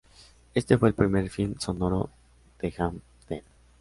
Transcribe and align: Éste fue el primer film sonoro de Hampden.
Éste 0.55 0.79
fue 0.79 0.89
el 0.89 0.95
primer 0.95 1.29
film 1.29 1.59
sonoro 1.59 2.09
de 2.59 2.73
Hampden. 2.79 3.43